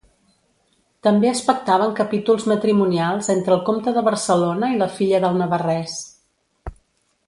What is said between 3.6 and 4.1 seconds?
comte de